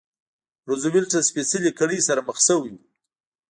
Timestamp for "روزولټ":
0.69-1.07